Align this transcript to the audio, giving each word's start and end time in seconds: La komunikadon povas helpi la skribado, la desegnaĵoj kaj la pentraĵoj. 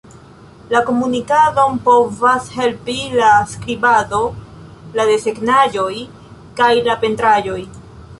La 0.69 0.79
komunikadon 0.85 1.75
povas 1.89 2.47
helpi 2.59 2.95
la 3.19 3.27
skribado, 3.51 4.21
la 5.01 5.05
desegnaĵoj 5.11 5.93
kaj 6.61 6.71
la 6.89 6.97
pentraĵoj. 7.05 7.59